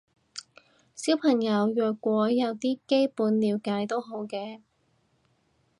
[0.95, 4.63] 小朋友若果有啲基本了解都好嘅